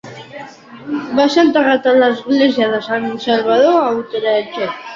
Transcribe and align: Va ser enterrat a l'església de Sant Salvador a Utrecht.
Va 1.19 1.25
ser 1.33 1.43
enterrat 1.49 1.85
a 1.93 1.93
l'església 1.99 2.71
de 2.73 2.81
Sant 2.89 3.07
Salvador 3.29 3.79
a 3.87 3.87
Utrecht. 4.03 4.61